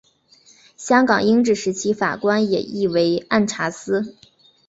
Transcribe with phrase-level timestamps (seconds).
[0.77, 4.15] 香港英治时期法官也译为按察司。